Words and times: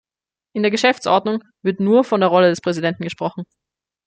In 0.55 0.63
der 0.63 0.71
Geschäftsordnung 0.71 1.43
wird 1.61 1.79
nur 1.79 2.03
von 2.03 2.21
der 2.21 2.29
Rolle 2.29 2.49
des 2.49 2.61
Präsidenten 2.61 3.03
gesprochen. 3.03 3.43